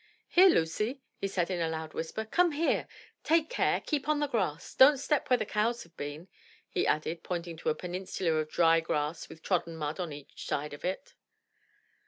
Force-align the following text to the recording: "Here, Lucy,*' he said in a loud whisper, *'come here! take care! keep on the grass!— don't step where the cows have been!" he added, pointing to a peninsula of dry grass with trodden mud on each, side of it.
"Here, 0.29 0.49
Lucy,*' 0.49 0.99
he 1.19 1.27
said 1.27 1.51
in 1.51 1.61
a 1.61 1.69
loud 1.69 1.93
whisper, 1.93 2.25
*'come 2.25 2.53
here! 2.53 2.87
take 3.23 3.51
care! 3.51 3.79
keep 3.79 4.09
on 4.09 4.19
the 4.19 4.25
grass!— 4.25 4.73
don't 4.75 4.97
step 4.97 5.29
where 5.29 5.37
the 5.37 5.45
cows 5.45 5.83
have 5.83 5.95
been!" 5.95 6.27
he 6.67 6.87
added, 6.87 7.21
pointing 7.21 7.55
to 7.57 7.69
a 7.69 7.75
peninsula 7.75 8.31
of 8.33 8.49
dry 8.49 8.79
grass 8.79 9.29
with 9.29 9.43
trodden 9.43 9.75
mud 9.77 9.99
on 9.99 10.11
each, 10.11 10.47
side 10.47 10.73
of 10.73 10.83
it. 10.83 11.13